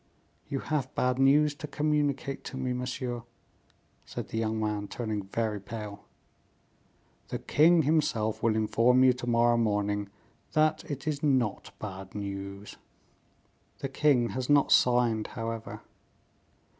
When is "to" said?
1.53-1.67, 2.45-2.57, 9.13-9.27